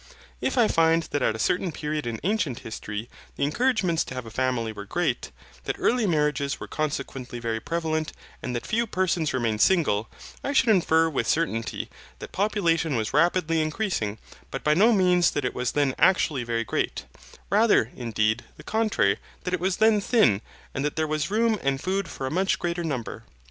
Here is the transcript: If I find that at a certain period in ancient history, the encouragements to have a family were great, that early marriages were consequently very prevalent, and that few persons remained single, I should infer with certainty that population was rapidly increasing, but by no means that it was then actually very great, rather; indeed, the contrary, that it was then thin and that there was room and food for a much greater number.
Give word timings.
If 0.41 0.57
I 0.57 0.67
find 0.67 1.03
that 1.11 1.21
at 1.21 1.35
a 1.35 1.37
certain 1.37 1.71
period 1.71 2.07
in 2.07 2.19
ancient 2.23 2.61
history, 2.61 3.07
the 3.35 3.43
encouragements 3.43 4.03
to 4.05 4.15
have 4.15 4.25
a 4.25 4.31
family 4.31 4.71
were 4.71 4.83
great, 4.87 5.29
that 5.65 5.75
early 5.77 6.07
marriages 6.07 6.59
were 6.59 6.67
consequently 6.67 7.37
very 7.37 7.59
prevalent, 7.59 8.11
and 8.41 8.55
that 8.55 8.65
few 8.65 8.87
persons 8.87 9.31
remained 9.31 9.61
single, 9.61 10.09
I 10.43 10.53
should 10.53 10.69
infer 10.69 11.07
with 11.07 11.27
certainty 11.27 11.87
that 12.17 12.31
population 12.31 12.95
was 12.95 13.13
rapidly 13.13 13.61
increasing, 13.61 14.17
but 14.49 14.63
by 14.63 14.73
no 14.73 14.91
means 14.91 15.29
that 15.29 15.45
it 15.45 15.53
was 15.53 15.73
then 15.73 15.93
actually 15.99 16.43
very 16.43 16.63
great, 16.63 17.05
rather; 17.51 17.91
indeed, 17.95 18.43
the 18.57 18.63
contrary, 18.63 19.19
that 19.43 19.53
it 19.53 19.59
was 19.59 19.77
then 19.77 20.01
thin 20.01 20.41
and 20.73 20.83
that 20.83 20.95
there 20.95 21.05
was 21.05 21.29
room 21.29 21.59
and 21.61 21.79
food 21.79 22.07
for 22.07 22.25
a 22.25 22.31
much 22.31 22.57
greater 22.57 22.83
number. 22.83 23.23